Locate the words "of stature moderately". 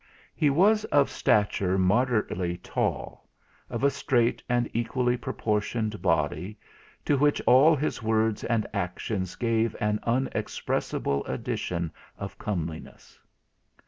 0.85-2.57